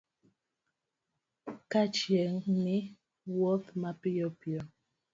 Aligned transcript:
Ka 1.71 1.81
chiegni 1.95 2.77
wuoth 3.33 3.67
mapiyo 3.81 4.27
piyo 4.39 4.61